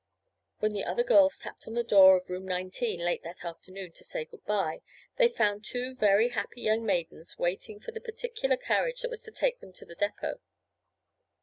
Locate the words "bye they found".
4.47-5.63